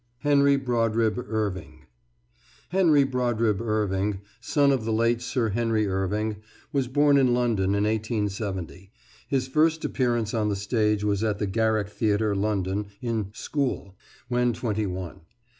HENRY 0.23 0.57
BRODRIBB 0.57 1.29
IRVING 1.29 1.81
[Henry 2.69 3.03
Brodribb 3.03 3.61
Irving, 3.61 4.21
son 4.39 4.71
of 4.71 4.83
the 4.83 4.91
late 4.91 5.21
Sir 5.21 5.49
Henry 5.49 5.87
Irving, 5.87 6.37
was 6.73 6.87
born 6.87 7.17
in 7.19 7.35
London 7.35 7.75
in 7.75 7.83
1870. 7.83 8.91
His 9.27 9.47
first 9.47 9.85
appearance 9.85 10.33
on 10.33 10.49
the 10.49 10.55
stage 10.55 11.03
was 11.03 11.23
at 11.23 11.37
the 11.37 11.45
Garrick 11.45 11.89
Theatre, 11.89 12.35
London, 12.35 12.87
in 12.99 13.29
"School," 13.33 13.95
when 14.27 14.53
twenty 14.53 14.87
one. 14.87 15.21